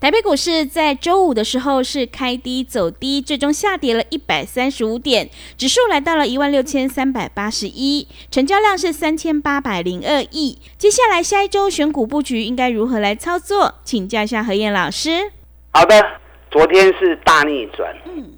[0.00, 10.58] 台北股市在周五的时候是开低走低，最终下跌了一百三十五点，指数来到了一万六千三百八十一，成交量是三千八百零二亿。
[10.78, 13.74] 接下来下一周选股布局应该如何来操作？
[13.84, 15.32] 请教一下何燕老师。
[15.72, 16.02] 好的，
[16.50, 18.32] 昨天是大逆转，嗯，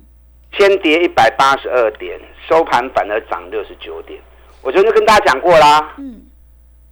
[0.59, 4.20] 先跌一百八十二点，收盘反而涨六十九点。
[4.62, 6.22] 我昨天跟大家讲过啦，嗯，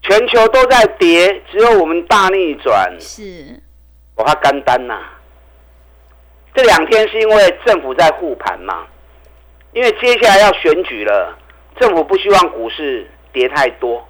[0.00, 3.60] 全球都在跌，只有我们大逆转，是。
[4.20, 5.00] 我怕干单呐，
[6.54, 8.86] 这两天是因为政府在护盘嘛，
[9.72, 11.34] 因为接下来要选举了，
[11.80, 14.06] 政府不希望股市跌太多，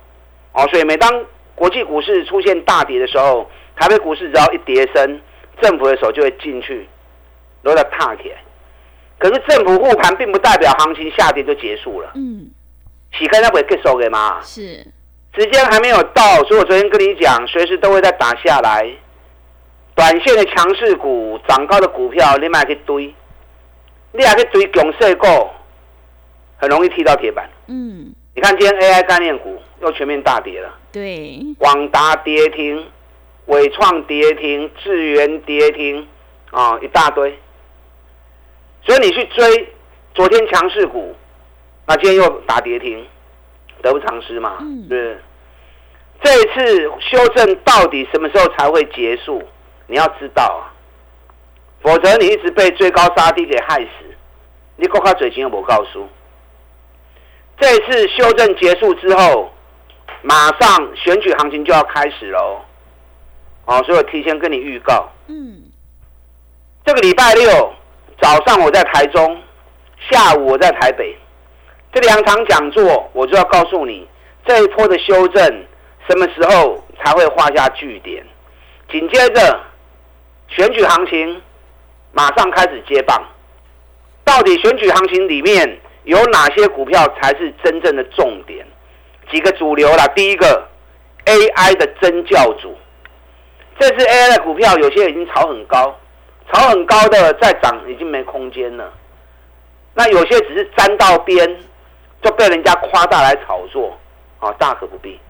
[0.53, 5.21] 哦，所以每当国际股市出现大跌的时候，台北股市只要一跌升，
[5.63, 6.89] 政府的手就会进去，
[7.63, 8.37] 都在踏铁。
[9.17, 12.51] 可是政府护盘并不代表行情下跌就结束了，嗯，
[13.13, 14.85] 洗开那会结束的嘛，是，
[15.39, 18.91] 时间还没有到，所以我昨天跟你讲，随时都会再打下来。
[19.95, 23.15] 短线的强势股、涨高的股票，你买去堆，
[24.13, 25.27] 你还去堆强势股，
[26.57, 27.49] 很容易踢到铁板。
[27.67, 30.75] 嗯，你看今天 AI 概念股又全面大跌了。
[30.93, 32.87] 对，广达跌停，
[33.47, 36.07] 伟创跌停，智源跌停，
[36.51, 37.39] 啊，一大堆。
[38.87, 39.69] 所以你去追
[40.15, 41.15] 昨天强势股，
[41.87, 43.07] 那今天又打跌停，
[43.83, 44.57] 得不偿失嘛？
[44.61, 45.23] 嗯，是。
[46.23, 49.43] 这一次修正到底什么时候才会结束？
[49.91, 50.71] 你要知道啊，
[51.83, 53.89] 否则你一直被最高杀低给害死。
[54.77, 56.09] 你国家嘴型有没告诉？
[57.59, 59.51] 这次修正结束之后，
[60.23, 62.61] 马上选举行情就要开始喽。
[63.65, 65.11] 哦，所以我提前跟你预告。
[65.27, 65.61] 嗯。
[66.85, 67.75] 这个礼拜六
[68.23, 69.43] 早上我在台中，
[70.09, 71.19] 下午我在台北，
[71.93, 74.09] 这两场讲座我就要告诉你，
[74.47, 75.45] 这一波的修正
[76.09, 78.25] 什么时候才会画下句点？
[78.89, 79.61] 紧接着。
[80.51, 81.41] 选举行情
[82.13, 83.23] 马上开始接棒，
[84.25, 88.67] 到底选举行情里面有哪些股票才是真正的重点？
[89.31, 90.67] 几个主流啦，第一个
[91.25, 92.77] AI 的真教主，
[93.79, 95.97] 这次 AI 的股票有些已经炒很高，
[96.53, 98.93] 炒很高的再涨已经没空间了。
[99.95, 101.57] 那有些只是沾到边
[102.23, 103.97] 就被人家夸大来炒作，
[104.41, 105.21] 啊，大可不必。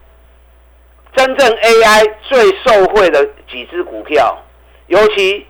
[1.15, 4.35] 真正 AI 最受惠的几只股票。
[4.91, 5.45] 尤其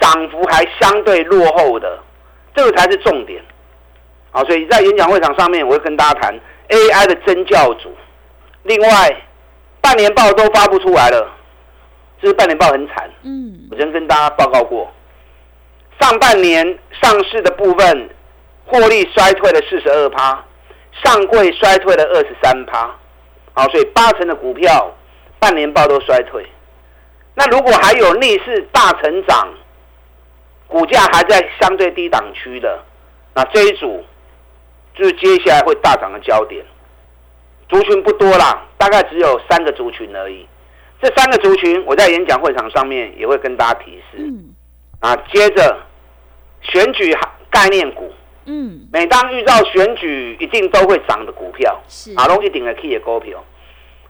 [0.00, 1.98] 涨幅还相对落后的，
[2.54, 3.42] 这个才是重点。
[4.30, 7.92] 好，所以在演讲会场上面，我会跟大家谈 AI 的真教主。
[8.62, 9.22] 另外，
[9.80, 11.28] 半年报都发不出来了，
[12.22, 13.10] 这是半年报很惨。
[13.22, 14.92] 嗯，我曾跟大家报告过，
[16.00, 18.08] 上半年上市的部分
[18.64, 20.44] 获利衰退了四十二趴，
[21.02, 22.94] 上柜衰退了二十三趴。
[23.54, 24.92] 好，所以八成的股票
[25.40, 26.46] 半年报都衰退。
[27.34, 29.48] 那如果还有逆势大成长，
[30.68, 32.82] 股价还在相对低档区的，
[33.34, 34.04] 那这一组
[34.94, 36.64] 就是接下来会大涨的焦点。
[37.68, 40.46] 族群不多啦，大概只有三个族群而已。
[41.02, 44.32] 这三个族群，我在演讲会场上面也会跟大家提示。
[45.00, 45.76] 啊，接着
[46.62, 47.14] 选举
[47.50, 48.12] 概念股，
[48.46, 53.44] 嗯，每当遇到选举，一定都会涨的股票，是啊，拢一定会起的股票。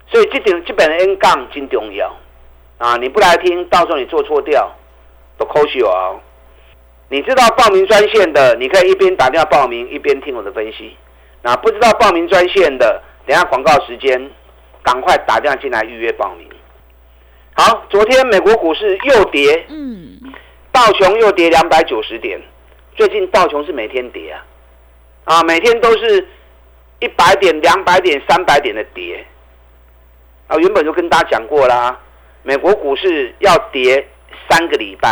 [0.06, 2.14] 所以这点这本的 N 杠真重要。
[2.78, 2.96] 啊！
[2.96, 4.70] 你不来听，到时候你做错掉，
[5.38, 6.20] 都扣血哦。
[7.08, 10.96] 你知道报名专线的，你可以一边打电话报名，一边听我的分析。
[11.42, 14.30] 那不知道报名专线的，等下广告时间，
[14.82, 16.48] 赶快打电话进来预约报名。
[17.54, 20.18] 好，昨天美国股市又跌，嗯，
[20.72, 22.40] 道琼又跌两百九十点。
[22.96, 24.44] 最近道琼是每天跌啊，
[25.24, 26.28] 啊，每天都是
[26.98, 29.24] 一百点、两百点、三百点的跌。
[30.48, 32.00] 啊，原本就跟大家讲过啦。
[32.44, 34.06] 美国股市要跌
[34.48, 35.10] 三个礼拜，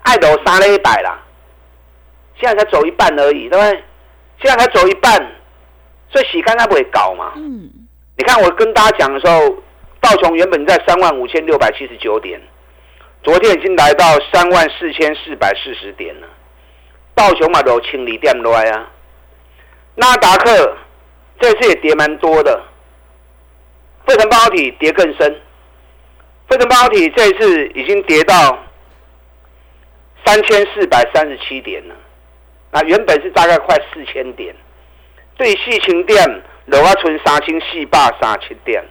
[0.00, 1.22] 爱豆杀了一百啦，
[2.40, 3.84] 现在才走一半而已，对不对？
[4.40, 5.14] 现在才走一半，
[6.10, 7.32] 所以洗干它不会搞嘛。
[7.36, 7.70] 嗯，
[8.16, 9.56] 你看我跟大家讲的时候，
[10.00, 12.40] 道琼原本在三万五千六百七十九点，
[13.22, 16.26] 昨天已经来到三万四千四百四十点了。
[17.14, 18.90] 道琼嘛都清理点来啊，
[19.96, 20.76] 纳达克
[21.38, 22.58] 这次也跌蛮多的，
[24.06, 25.40] 费城半导体跌更深，
[26.48, 28.58] 费城半导体这一次已经跌到
[30.24, 31.94] 三千四百三十七点了，
[32.70, 34.54] 那原本是大概快四千点。
[35.34, 38.84] 对四千点落啊，存三千四百三七点。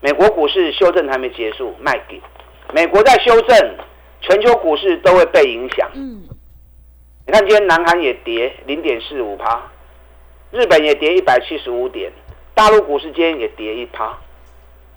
[0.00, 2.20] 美国股市修正还没结束，卖给
[2.72, 3.76] 美国在修正，
[4.22, 5.88] 全球股市都会被影响。
[5.92, 6.22] 嗯，
[7.26, 9.70] 你看今天南韩也跌零点四五趴，
[10.50, 12.10] 日本也跌一百七十五点，
[12.54, 14.18] 大陆股市今天也跌一趴，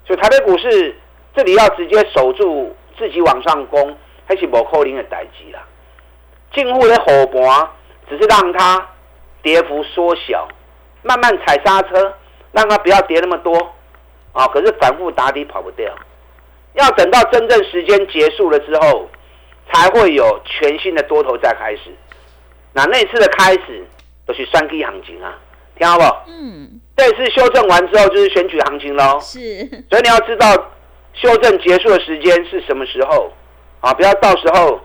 [0.06, 0.96] 所以台北股市
[1.34, 3.96] 这里要直接守住自己往上攻，
[4.26, 5.60] 还是无可能的代志啦。
[6.52, 7.68] 近乎的火盘
[8.08, 8.88] 只是让它。
[9.44, 10.48] 跌幅缩小，
[11.02, 12.14] 慢慢踩刹车，
[12.52, 13.54] 让它不要跌那么多
[14.32, 14.46] 啊！
[14.46, 15.94] 可是反复打底跑不掉，
[16.72, 19.06] 要等到真正时间结束了之后，
[19.70, 21.94] 才会有全新的多头再开始。
[22.72, 23.86] 那那次的开始
[24.24, 25.38] 都是三 K 行情啊，
[25.76, 26.04] 听好不？
[26.30, 26.80] 嗯。
[26.96, 29.18] 这次修正完之后就是选举行情喽。
[29.20, 29.38] 是。
[29.90, 30.54] 所以你要知道
[31.12, 33.32] 修正结束的时间是什么时候
[33.80, 33.92] 啊？
[33.94, 34.80] 不要到时候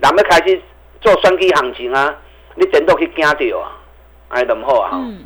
[0.00, 0.60] 咱们开始
[1.00, 2.14] 做三 K 行情啊，
[2.54, 3.72] 你整都可以惊掉啊！
[4.28, 4.90] 哎，怎么好啊！
[4.94, 5.24] 嗯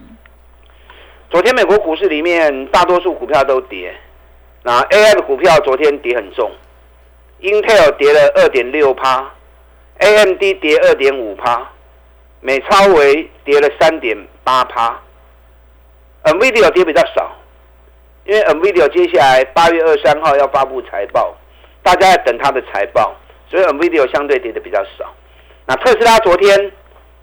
[1.30, 3.94] 昨天美国股市里面大多数股票都跌，
[4.64, 6.50] 那 AI 的股票昨天跌很重
[7.40, 9.30] ，Intel 跌了二点六趴
[10.00, 11.66] ，AMD 跌二点五趴，
[12.42, 14.14] 美超维跌了三点
[14.44, 15.01] 八趴
[16.24, 17.32] ，NVIDIA 跌比较少，
[18.24, 21.36] 因为 NVIDIA 接下来八月二三号要发布财报，
[21.82, 23.14] 大家要等它的财报，
[23.48, 25.12] 所以 NVIDIA 相对跌的比较少。
[25.66, 26.72] 那特斯拉昨天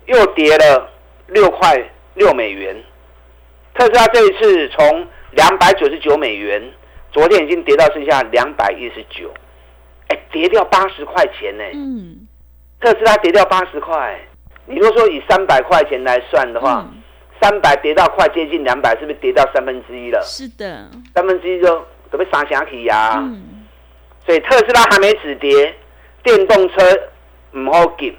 [0.06, 0.90] 又跌了。
[1.32, 1.80] 六块
[2.16, 2.76] 六美元，
[3.76, 6.60] 特斯拉这一次从两百九十九美元，
[7.12, 9.32] 昨天已经跌到剩下两百一十九，
[10.08, 11.64] 哎，跌掉八十块钱呢。
[11.76, 12.28] 嗯，
[12.82, 14.20] 特斯拉跌掉八十块，
[14.66, 16.84] 你如果说以三百块钱来算的话，
[17.42, 20.22] 三百跌到快接近两百，是不是跌到三分之一了？
[20.24, 21.68] 是的，三分之一就
[22.12, 23.16] 准备杀下去呀。
[23.18, 23.66] 嗯，
[24.26, 25.74] 所以特斯拉还没止跌，
[26.22, 26.76] 电动车
[27.52, 28.18] 唔好急，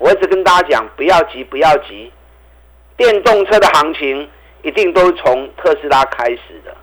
[0.00, 2.12] 我一直跟大家讲，不要急，不要急。
[2.96, 4.28] 电动车的行情
[4.62, 6.76] 一定都是从特斯拉开始的。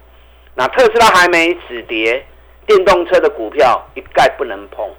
[0.56, 2.26] 那特斯拉还没止跌，
[2.66, 4.90] 电动车的股票一概不能碰。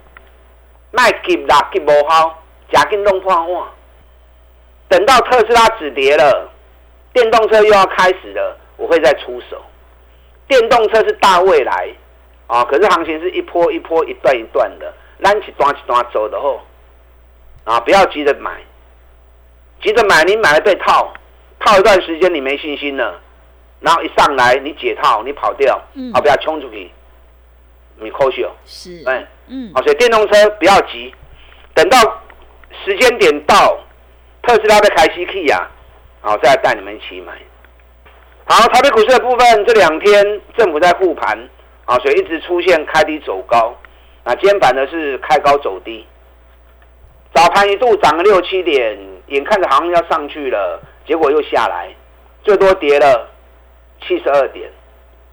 [0.93, 3.73] 卖急啦，急无好，假电动化化。
[4.89, 6.51] 等到特斯拉止跌了，
[7.13, 9.63] 电动车又要开始了，我会再出手。
[10.47, 11.89] 电动车是大未来
[12.47, 16.61] 啊，可是行情是一波一波、一段一段的，拉起端起端走的后
[17.65, 18.61] 啊，不要急着买。
[19.83, 21.11] 急着买，你买了被套，
[21.59, 23.19] 套一段时间你没信心了，
[23.81, 25.75] 然后一上来你解套，你跑掉，
[26.13, 26.91] 啊，不要冲出去，
[27.97, 31.15] 你扣血是，哎，嗯，好，所以电动车不要急，
[31.73, 31.99] 等到
[32.85, 33.79] 时间点到，
[34.43, 35.67] 特斯拉的开西 K 呀，
[36.21, 37.33] 好，再带你们一起买。
[38.45, 41.39] 好，台北股市的部分，这两天政府在护盘，
[41.85, 43.75] 啊，所以一直出现开低走高，
[44.25, 46.07] 啊，今天反的是开高走低，
[47.33, 48.99] 早盘一度涨了六七点。
[49.31, 51.89] 眼看着好像要上去了，结果又下来，
[52.43, 53.29] 最多跌了
[54.01, 54.69] 七十二点，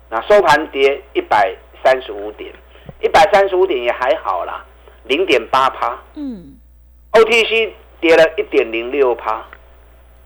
[0.08, 1.52] 那收盘跌一百
[1.84, 2.54] 三十五点，
[3.02, 4.64] 一百三十五点也还好啦，
[5.06, 5.98] 零点八趴。
[6.14, 6.60] 嗯
[7.14, 9.44] ，OTC 跌了一点零六趴。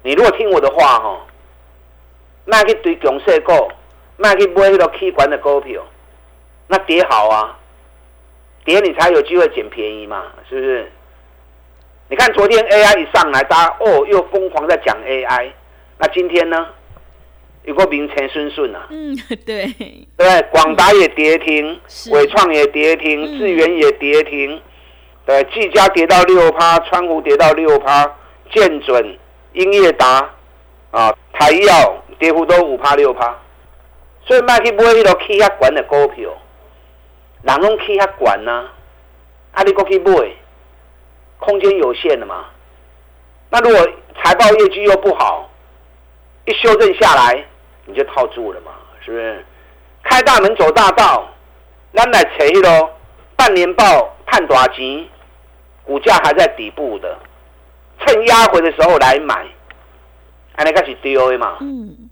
[0.04, 1.26] 你如果听我的话哈，
[2.46, 3.52] 卖去堆强势股，
[4.18, 5.82] 卖去买那个气管的股票，
[6.68, 7.58] 那跌好啊，
[8.66, 10.92] 跌你才有机会捡便宜嘛，是不是？
[12.10, 15.52] 你看昨天 AI 一上来，大家哦又疯狂在讲 AI，
[15.98, 16.68] 那今天呢？
[17.64, 19.16] 有个名前顺顺啊，嗯，
[19.46, 19.72] 对，
[20.18, 21.80] 对，广达也跌停，
[22.12, 24.60] 伟创也跌停，智源也跌停，
[25.28, 28.12] 对，技嘉跌到六趴，川湖跌到六趴，
[28.52, 29.16] 建准、
[29.54, 30.30] 英业达
[30.92, 33.36] 啊，台药跌幅都五趴六趴，
[34.26, 36.30] 所以卖去买迄个气压管的股票，
[37.44, 38.70] 人拢气压管呐，
[39.54, 40.12] 啊，你过去买。
[41.44, 42.46] 空间有限的嘛，
[43.50, 43.88] 那如果
[44.22, 45.50] 财报业绩又不好，
[46.46, 47.44] 一修正下来
[47.86, 49.44] 你就套住了嘛，是不是？
[50.04, 51.28] 开大门走大道，
[51.96, 52.92] 咱来扯咯，
[53.36, 55.04] 半年报探大钱，
[55.84, 57.18] 股价还在底部的，
[58.06, 59.46] 趁压回的时候来买，
[60.56, 61.58] 还能开始丢嘛？
[61.62, 62.10] 嗯，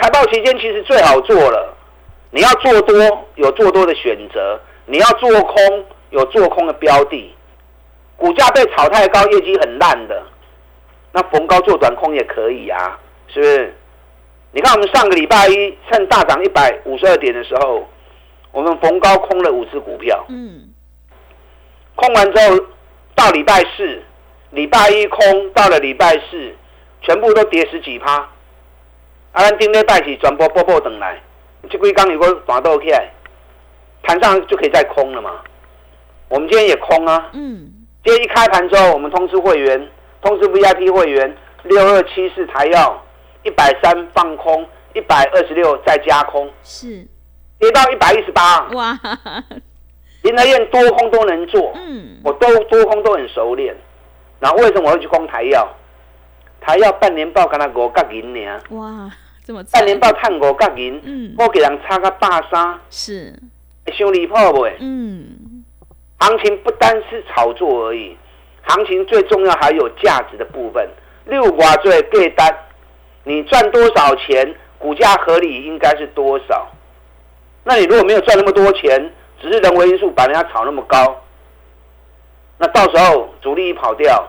[0.00, 1.76] 财报期间其实最好做了，
[2.30, 7.34] 你要做多有做多的选择，你要做空有做空的标的。
[8.16, 10.22] 股价被炒太高，业绩很烂的，
[11.12, 13.74] 那逢高做短空也可以啊，是不是？
[14.52, 17.84] 你看我们上个礼拜一趁大涨一百五十二点的时候，
[18.52, 20.68] 我们逢高空了五只股票，嗯，
[21.96, 22.64] 空完之后
[23.16, 24.02] 到礼拜四，
[24.52, 26.54] 礼拜一空到了礼拜四，
[27.00, 28.16] 全部都跌十几趴。
[29.32, 31.18] 啊，咱顶礼拜是全部波波等来，
[31.70, 33.10] 这几刚如果打倒起来，
[34.02, 35.40] 盘上就可以再空了嘛。
[36.28, 37.72] 我们今天也空啊，嗯，
[38.04, 39.88] 今天一开盘之后，我们通知会员，
[40.20, 43.02] 通知 VIP 会员，六二七四台药
[43.44, 47.06] 一百三放空，一百二十六再加空，是，
[47.58, 48.68] 跌到一百一十八。
[48.74, 48.98] 哇，
[50.22, 53.74] 林德燕多空都能做，嗯，我都多空都很熟练。
[54.42, 55.66] 然后为什么我要去攻台药？
[56.60, 59.08] 台药半年报跟他五角银呢，哇，
[59.46, 63.32] 这么半年报探五角银，嗯，我给人差个百三，是，
[63.86, 64.72] 会伤离谱袂？
[64.80, 65.64] 嗯，
[66.18, 68.16] 行情不单是炒作而已，
[68.66, 70.88] 行情最重要还有价值的部分。
[71.26, 72.52] 六瓜最给单，
[73.22, 76.68] 你赚多少钱，股价合理应该是多少。
[77.62, 81.22] 那你如果没有赚那么多钱，只是人为因素把人家炒那么高，
[82.58, 84.28] 那到时候主力一跑掉，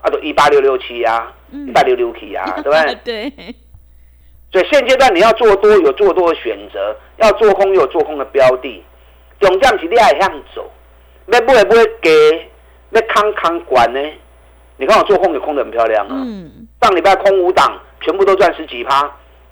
[0.00, 1.68] 啊，都一八六六七啊，嗯。
[1.68, 2.94] 一八六六七啊， 对不对？
[3.04, 3.54] 对，
[4.52, 8.82] 所以现阶段你要做多有做多的选择，要做空有做空的标的，
[9.38, 10.70] 重点是你爱向走，
[11.26, 12.50] 要买买给，
[12.90, 14.00] 要康康管呢？
[14.76, 19.02] 你看我做空也空的很漂亮啊，嗯，上礼拜空五档全部都赚十几趴，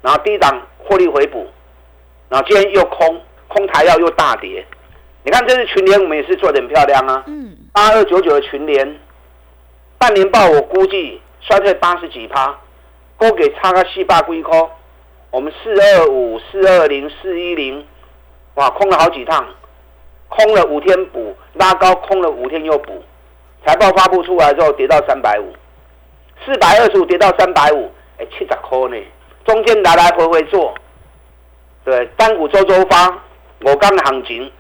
[0.01, 1.47] 然后低档获利回补，
[2.31, 4.65] 然后今天又空空台药又大跌，
[5.23, 8.99] 你看这次群联我们也是做的很漂亮啊，嗯，八二九九的群联，
[9.99, 12.57] 半年报我估计衰退八十几趴，
[13.17, 14.57] 勾给差个四百几块。
[15.31, 17.85] 我们四二五、四二零、四一零，
[18.55, 19.45] 哇，空了好几趟，
[20.29, 23.03] 空了五天补，拉高空了五天又补。
[23.67, 25.53] 财报发布出来之后跌到三百五，
[26.47, 28.97] 四百二十五跌到三百五，哎，七十块呢，
[29.45, 30.73] 中间来来回回做，
[31.85, 33.19] 对，单股周周发，
[33.63, 34.51] 我刚行情，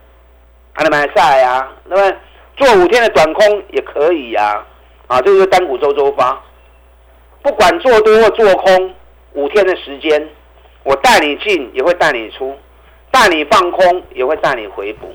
[0.74, 2.16] 还能买晒啊，那么？
[2.58, 4.66] 做五天的短空也可以呀、
[5.08, 6.40] 啊这就是单股周周发，
[7.42, 8.94] 不管做多或做空，
[9.32, 10.28] 五天的时间，
[10.84, 12.56] 我带你进也会带你出，
[13.10, 15.12] 带你放空也会带你回补，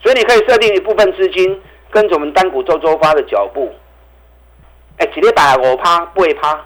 [0.00, 1.60] 所以你可以设定一部分资金
[1.90, 3.72] 跟着我们单股周周发的脚步，
[4.98, 6.64] 哎，一礼拜五趴八趴，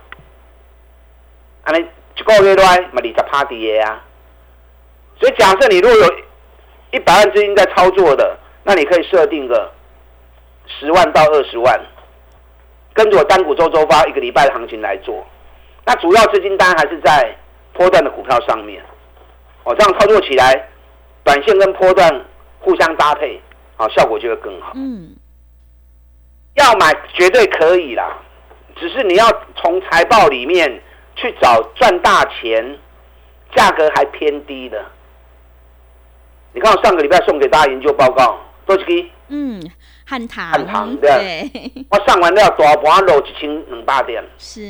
[1.65, 1.87] 安尼
[2.17, 4.03] 一个月来嘛二十趴跌啊，
[5.21, 6.15] 所以假设你如果有
[6.93, 9.71] 一百万资金在操作的，那你可以设定个
[10.67, 11.79] 十万到二十万，
[12.97, 15.25] 跟着我单股周周发一个礼拜的行情来做。
[15.85, 17.37] 那主要资金单还是在
[17.75, 18.83] 波段的股票上面，
[19.65, 20.69] 哦，这样操作起来，
[21.23, 22.25] 短线跟波段
[22.59, 23.41] 互相搭配，
[23.77, 24.73] 啊，效果就会更好。
[24.75, 25.15] 嗯，
[26.55, 28.19] 要买绝对可以啦，
[28.77, 29.27] 只是你要
[29.57, 30.83] 从财报里面
[31.15, 32.79] 去找赚大钱，
[33.55, 34.83] 价格还偏低的。
[36.53, 39.07] 你看我上个礼拜送给大家研究报告，多少支？
[39.29, 39.61] 嗯，
[40.07, 41.11] 汉唐，汉唐对。
[41.51, 44.61] 对，我上完了大盘落一千两百点，是，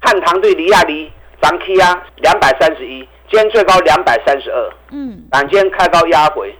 [0.00, 1.10] 汉唐对离亚离
[1.40, 6.54] 涨起啊两百三十一，今天最高两百三十二，嗯，但今天开高压回，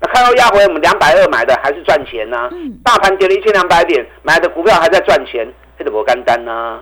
[0.00, 2.78] 那开高压回我们两百二买的还是赚钱呐、嗯。
[2.82, 5.46] 大盘跌了一千两百点，买的股票还在赚钱，
[5.78, 6.80] 这个不干单呐、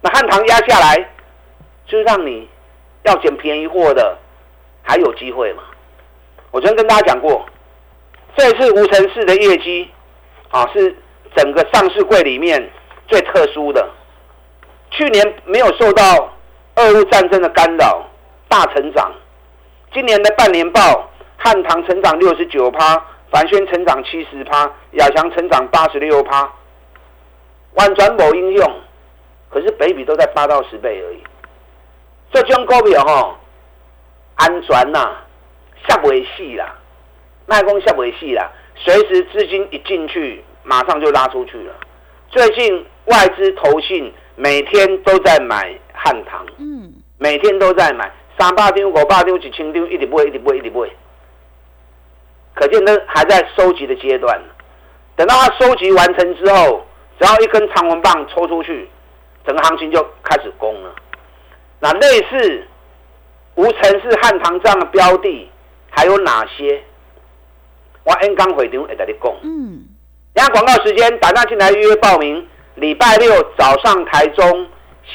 [0.00, 0.96] 那汉唐压下来，
[1.86, 2.48] 就是让你
[3.04, 4.18] 要捡便宜货的
[4.82, 5.62] 还有机会嘛。
[6.50, 7.46] 我昨天跟大家讲过，
[8.36, 9.90] 这次无尘室的业绩
[10.50, 10.96] 啊是
[11.36, 12.70] 整个上市柜里面
[13.06, 13.88] 最特殊的，
[14.90, 16.32] 去年没有受到
[16.76, 18.02] 俄乌战争的干扰，
[18.48, 19.12] 大成长。
[19.92, 26.50] 今年的半年报，汉唐成长六十九趴，凡轩成长七十趴，亚翔成长八十六趴，
[27.74, 28.80] 万转某应用，
[29.50, 31.22] 可是北比都在八到十倍而已。
[32.32, 33.36] 这种股票吼，
[34.36, 35.16] 安全呐、
[35.86, 36.74] 下不会细啦，
[37.52, 41.74] 卖空下不会细啦，随时资金一进去，马上就拉出去了。
[42.30, 50.88] 最近外资投信每天都在买汉唐，嗯，每天都在买，三百张、五百张、一千张，一直买，一直买，一直买。
[52.54, 54.40] 可见呢，还在收集的阶段。
[55.14, 56.86] 等到它收集完成之后，
[57.20, 58.88] 只要一根长红棒抽出去，
[59.46, 60.94] 整个行情就开始攻了。
[61.80, 62.66] 那类似
[63.56, 65.50] 无尘是汉唐这样的标的
[65.90, 66.82] 还有哪些？
[68.04, 69.32] 我 N 刚会场会跟你讲。
[69.42, 69.84] 嗯，
[70.34, 72.46] 等下广告时间，打电话进来预约报名。
[72.76, 74.66] 礼拜六早上台中，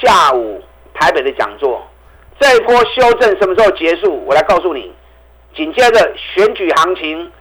[0.01, 0.61] 下午
[0.93, 1.81] 台北的讲座。
[2.39, 4.23] 这一波修正什么时候结束？
[4.25, 4.93] 我来告诉你。
[5.55, 7.31] 紧接着选举行情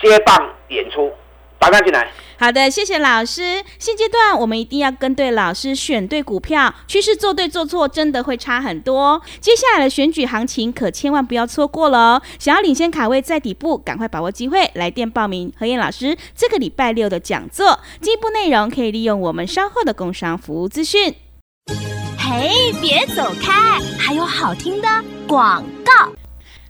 [0.00, 1.12] 接棒演出，
[1.58, 2.10] 打单进来。
[2.38, 3.64] 好的，谢谢老师。
[3.78, 9.22] 现阶段我们一定要跟对老师，选对股票，趋势做对做错真的会差很多。
[9.40, 12.22] 接下来的选举行情可千万不要错过了哦！
[12.38, 17.80] 想要领先卡位在底部，赶快把握机会，来电报名何燕老师这个礼拜六的讲座。
[18.02, 21.14] 进一步内容可以利用我们稍后的工商服务资讯。
[22.18, 24.88] 嘿，别走开，还有好听的
[25.26, 26.12] 广告。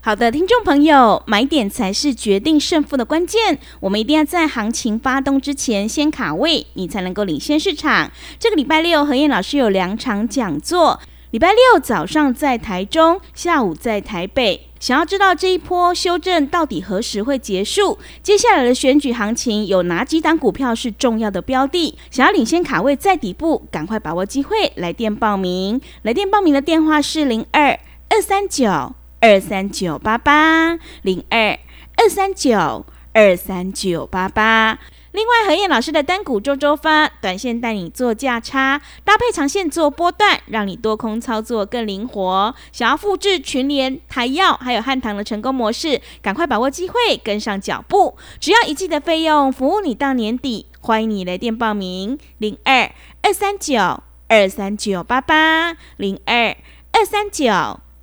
[0.06, 3.58] 好的，听众朋友，买点才是决定胜负的关键。
[3.80, 8.08] 我们一定要在行情发动之前先卡位，你才能够领先市场。
[8.38, 11.00] 这个礼拜六，何燕老师有两场讲座。
[11.32, 14.68] 礼拜六早上在台中，下午在台北。
[14.78, 17.98] 想要知道这一波修正到底何时会结束？
[18.22, 21.98] 接下来的选举行情有哪几档股票是重要的标的？
[22.12, 25.80] 想要领先卡位在底部，赶快把握机会，来电报名。
[26.02, 27.76] 来电报名的电话是零二
[28.08, 28.94] 二三九。
[29.28, 31.58] 二三九八八零二
[31.96, 34.78] 二三九二三九八八。
[35.10, 42.54] 另外，何燕老师的单股周周发，短线带你做价差，搭配长线做波段，让你多空操作更灵活。
[42.70, 48.16] 想要复制群联、台药还有汉唐的成功模式，赶快把握机会，跟上脚步。
[48.38, 50.66] 只要一季的费用，服务你到年底。
[50.78, 52.92] 欢迎你来电报名：零二
[53.22, 56.56] 二三九二三九八八零二
[56.92, 57.80] 二三九。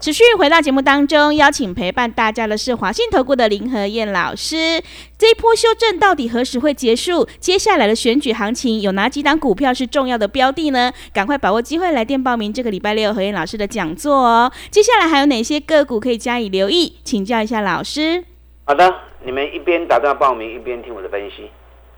[0.00, 4.80] 持续回到节目当中，邀请陪伴大家的是华信投顾的林和燕老师。
[5.18, 7.26] 这一波修正到底何时会结束？
[7.40, 10.92] 接下来的选举行情有哪几档股票是重要的标的呢？
[11.12, 14.52] 赶快把握机会来电报名这个礼拜六何燕老师的讲座哦。
[14.70, 16.94] 接下来还有哪些个股可以加以留意？
[17.02, 18.22] 请教一下老师。
[18.66, 21.50] 好的，你们一边打电话报名，一边听我的分析。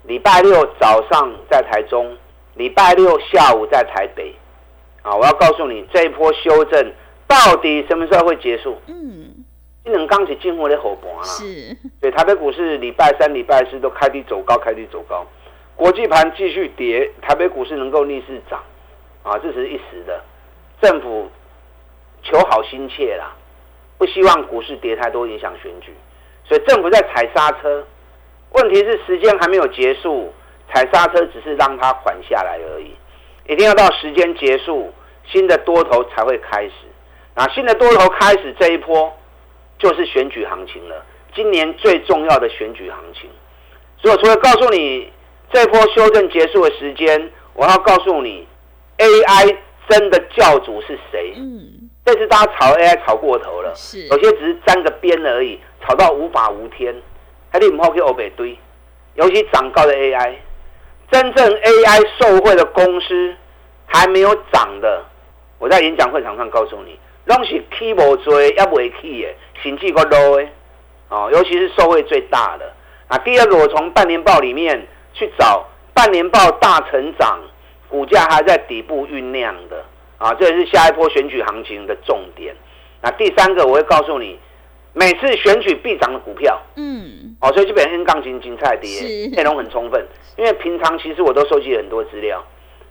[0.06, 2.16] 礼拜六早上在台中，
[2.54, 4.34] 礼拜六下午在台北。
[5.02, 6.92] 啊，我要告诉你，这一波修正。
[7.30, 8.76] 到底什么时候会结束？
[8.88, 9.32] 嗯，
[9.84, 11.22] 今能刚起进货的火盘啊。
[11.22, 15.24] 是，对台北股市礼拜三、礼拜四都开低走高，开低走高，
[15.76, 18.60] 国际盘继续跌，台北股市能够逆势涨，
[19.22, 20.20] 啊，这是一时的。
[20.82, 21.30] 政府
[22.24, 23.32] 求好心切啦，
[23.96, 25.94] 不希望股市跌太多影响选举，
[26.44, 27.86] 所以政府在踩刹车。
[28.52, 30.32] 问题是时间还没有结束，
[30.74, 32.92] 踩刹车只是让它缓下来而已，
[33.46, 34.92] 一定要到时间结束，
[35.26, 36.72] 新的多头才会开始。
[37.40, 39.10] 啊，新的多头开始这一波，
[39.78, 41.06] 就是选举行情了。
[41.34, 43.30] 今年最重要的选举行情，
[43.96, 45.10] 所以我除了告诉你
[45.50, 48.46] 这波修正结束的时间，我要告诉你
[48.98, 49.56] ，AI
[49.88, 51.32] 真的教主是谁？
[51.34, 56.94] 嗯，这次大家炒 AI 炒过头了，是有些只是沾个边而已，炒到无法无天，
[57.50, 58.54] 还得唔好去欧北堆。
[59.14, 60.34] 尤其涨高的 AI，
[61.10, 63.34] 真正 AI 受惠的公司
[63.86, 65.02] 还没有涨的，
[65.58, 67.00] 我在演讲会场上告诉你。
[67.26, 69.28] 拢是起无多，也未起的，
[69.62, 70.48] 甚至个 low 的，
[71.08, 72.72] 哦，尤其是受惠最大的。
[73.08, 77.40] 啊，第二个，我从半年报里面去找半年报大成长，
[77.88, 79.84] 股价还在底部酝酿的，
[80.18, 82.54] 啊，这也是下一波选举行情的重点。
[83.02, 84.38] 那第三个，我会告诉你，
[84.92, 90.04] 每次选举必涨的股票，嗯，哦，所以基本上 N 杠金金菜碟，内容很充分。
[90.36, 92.42] 因为平常其实我都收集很多资料，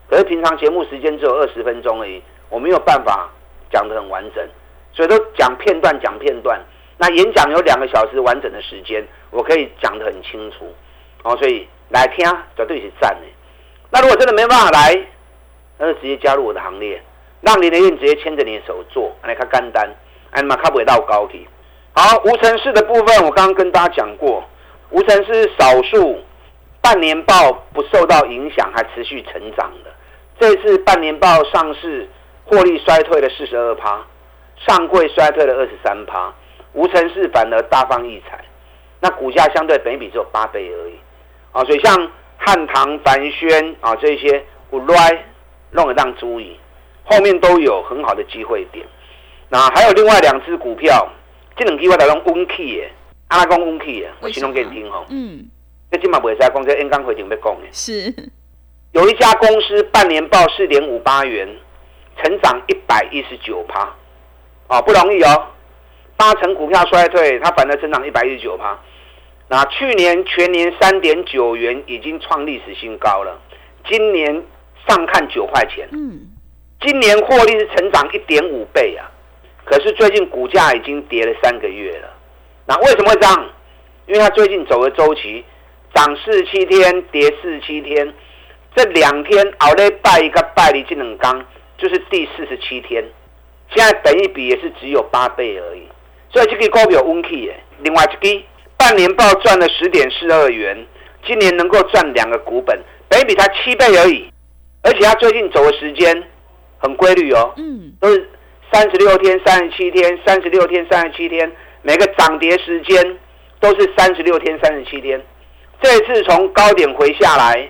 [0.09, 3.29] 可是平常节目时间只有二十分钟而已，我没有办法。
[3.71, 4.47] 讲的很完整，
[4.91, 6.59] 所以都讲片段，讲片段。
[6.97, 10.73] 那演讲有两个小时完整的时间，我可以讲的很清楚。
[11.23, 12.25] 哦，所以来听
[12.57, 13.27] 绝对是赞的。
[13.89, 15.01] 那如果真的没办法来，
[15.77, 17.01] 那就直接加入我的行列，
[17.41, 19.89] 让林德燕直接牵着你的手做，来看干单，
[20.31, 21.39] 哎嘛，看不到高铁。
[21.93, 24.43] 好，无尘室的部分，我刚刚跟大家讲过，
[24.89, 26.21] 无尘室少数
[26.81, 29.91] 半年报不受到影响，还持续成长的。
[30.37, 32.09] 这次半年报上市。
[32.49, 34.03] 获利衰退了四十二趴，
[34.67, 36.33] 上柜衰退了二十三趴，
[36.73, 38.43] 无尘市反而大放异彩，
[38.99, 40.95] 那股价相对本比只有八倍而已，
[41.51, 45.25] 啊，所以像汉唐、凡轩啊这些，我来
[45.69, 46.57] 弄得当注意，
[47.03, 48.83] 后面都有很好的机会点。
[49.47, 51.07] 那还有另外两只股票，
[51.55, 52.87] 这两只我打用温 key 的，
[53.27, 55.05] 阿拉讲温 key 的，我形容给你听哈。
[55.09, 55.45] 嗯，
[55.91, 57.67] 这今嘛不会再讲，这 N 刚回顶要讲的。
[57.71, 58.11] 是，
[58.93, 61.47] 有一家公司半年报四点五八元。
[62.21, 63.89] 成长一百一十九趴，
[64.67, 65.47] 哦，不容易哦。
[66.17, 68.77] 八成股票衰退，它反而成长一百一十九趴。
[69.47, 73.39] 那去年全年三点九元已经创历史新高了，
[73.87, 74.43] 今年
[74.87, 76.27] 上看九块钱，嗯，
[76.81, 79.09] 今年获利是成长一点五倍啊，
[79.65, 82.13] 可是最近股价已经跌了三个月了。
[82.65, 83.49] 那为什么会这样？
[84.05, 85.43] 因为它最近走的周期，
[85.93, 88.13] 涨四十七天，跌四十七天，
[88.75, 91.45] 这两天熬了拜一个拜离技能刚，
[91.81, 93.03] 就是第四十七天，
[93.73, 95.87] 现在等一比也是只有八倍而已，
[96.31, 97.59] 所以这个股票温 key 耶。
[97.79, 98.43] 另外一个
[98.77, 100.85] 半年报赚了十点四二元，
[101.25, 104.29] 今年能够赚两个股本，本比才七倍而已，
[104.83, 106.23] 而且它最近走的时间
[106.77, 108.29] 很规律哦，嗯，都是
[108.71, 113.17] 三十六天、三十七天、三十六天、三十七天，每个涨跌时间
[113.59, 115.21] 都是三十六天、三十七天。
[115.81, 117.69] 这次从高点回下来，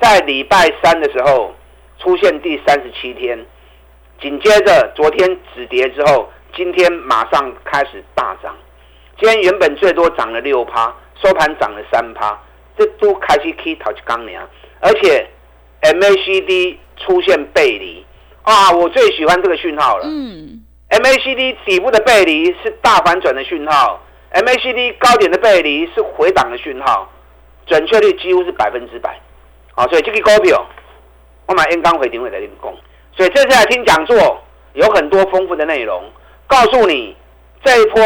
[0.00, 1.54] 在礼拜三的时候
[2.02, 3.38] 出现第三十七天，
[4.20, 8.54] 紧接着昨天止跌之后，今天马上开始大涨。
[9.18, 12.36] 今天原本最多涨了六趴，收盘涨了三趴，
[12.76, 14.48] 这都开始可以讨去钢梁，
[14.80, 15.24] 而且
[15.82, 18.04] MACD 出现背离。
[18.42, 20.04] 啊，我最喜欢这个讯号了。
[20.04, 27.08] 嗯，MACD 底部的背离是大反转的讯号，MACD 高点的背离是回档的讯号，
[27.66, 29.16] 准确率几乎是百分之百。
[29.76, 30.66] 好，所以这个股票
[31.46, 32.72] 我买 N 钢回定位来跟你讲，
[33.16, 34.40] 所以这次来听讲座
[34.74, 36.02] 有很多丰富的内容，
[36.46, 37.16] 告诉你
[37.64, 38.02] 这一波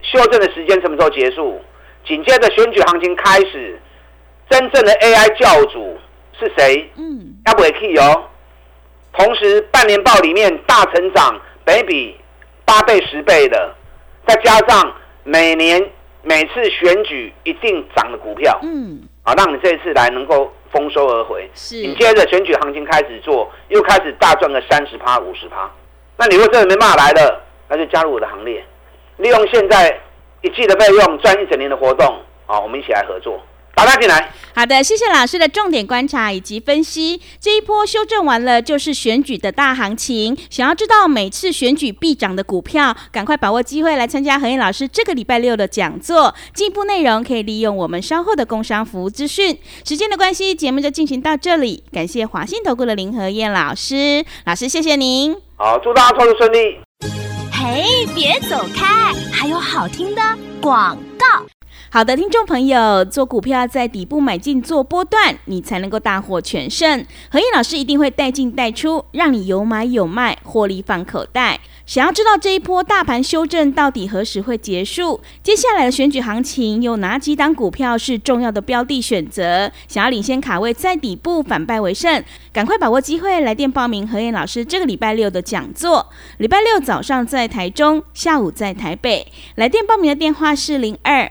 [0.00, 1.60] 修正的时间什么时候结束，
[2.06, 3.80] 紧接着选举行情开始，
[4.48, 5.98] 真正的 AI 教主
[6.38, 6.90] 是谁？
[6.96, 8.24] 嗯，要不会 key 哦。
[9.12, 12.16] 同时，半年报里面大成长，北比
[12.64, 13.74] 八倍、十倍的，
[14.26, 15.80] 再加上每年
[16.22, 21.48] 每次选举一定涨的股票，嗯，啊，让你这一次来能够丰收而回。
[21.54, 25.70] 是紧接着选举行情开始做，又开始大赚个三十趴、五十趴。
[26.18, 28.62] 那你如果真的没办法来了，那就加入我的行列，
[29.16, 29.98] 利用现在
[30.42, 33.40] 一季的费用赚一整年的活动，啊，我们一起来合作，
[33.74, 34.32] 打他进来。
[34.56, 37.20] 好的，谢谢老师的重点观察以及分析。
[37.40, 40.36] 这一波修正完了，就是选举的大行情。
[40.48, 46.32] 想要知道每次选举必涨的股票，赶快把握机会来参加何燕老师这个礼拜六的讲座。
[46.54, 49.58] 进一步内容可以利用我们稍后的工商服务资讯。
[49.84, 51.82] 时间的关系，节目就进行到这里。
[51.90, 55.34] 感谢华信投顾的林何燕老师，老师谢谢您。
[55.56, 56.78] 好，祝大家操作顺利。
[57.50, 60.22] 嘿，别走开，还有好听的
[60.60, 61.44] 广告。
[61.94, 67.06] 好的，听众朋友，做股票在底部买进做波段，你才能够大获全胜。
[67.30, 71.60] 何燕老师一定会带进带出，让你有买有卖，获利放口袋。
[71.86, 75.20] 想要知道这一波大盘修正到底何时会结束？
[75.40, 79.70] 接下来的选举行情有哪几档股票是重要的标的选择？
[79.86, 86.08] 想要领先卡位在底部反败为胜，赶快把握机会来电报名何燕老师这个礼拜六的讲座。
[86.38, 89.28] 礼拜六早上在台中，下午在台北。
[89.54, 91.30] 来电报名的电话是零二。